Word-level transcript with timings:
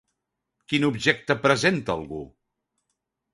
Quin 0.71 0.87
objecte 0.87 1.35
presenta 1.43 1.95
algú? 1.97 2.23